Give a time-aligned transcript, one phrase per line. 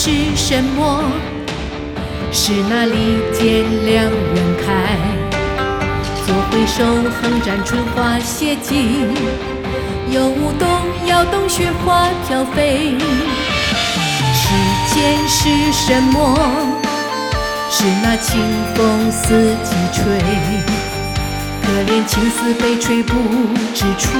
[0.00, 1.02] 是什么？
[2.30, 4.96] 是那利剑两人开，
[6.24, 6.84] 左回首
[7.20, 9.08] 横展春花谢尽，
[10.08, 10.68] 右舞动
[11.08, 12.96] 摇动雪花飘飞。
[14.32, 14.54] 世
[14.94, 16.38] 间是什么？
[17.68, 18.40] 是那清
[18.76, 20.04] 风四季吹，
[21.60, 23.14] 可怜青丝被吹不
[23.74, 24.10] 知处，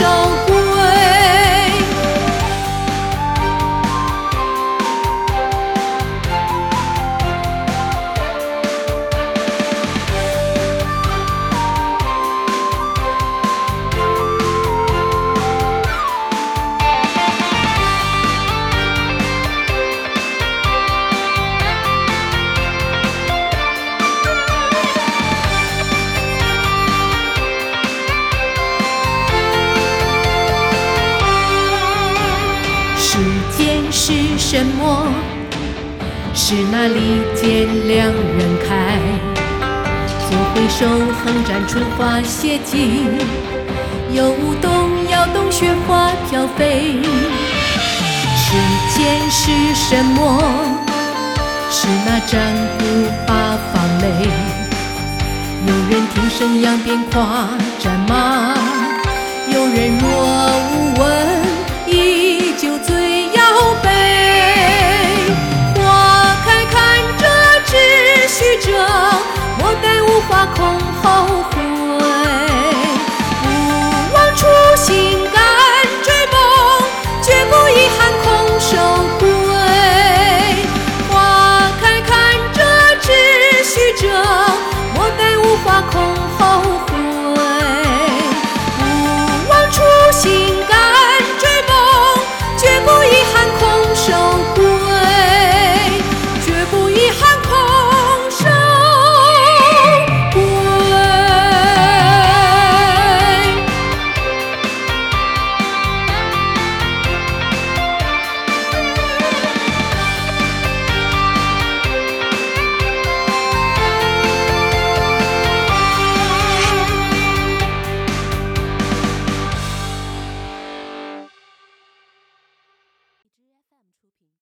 [0.00, 0.39] 空
[33.60, 35.06] 间是什么？
[36.32, 38.98] 是那利剑两人开，
[40.18, 43.18] 左回首横斩春花写景，
[44.14, 47.02] 右舞动摇动雪花飘飞。
[48.34, 48.56] 世
[48.96, 50.42] 间是什么？
[51.70, 52.40] 是那战
[52.78, 52.84] 鼓
[53.26, 54.04] 八方擂，
[55.66, 58.54] 有人听声扬鞭跨战马，
[59.52, 60.06] 有人若
[60.72, 61.04] 无闻，
[70.30, 71.59] 花空后。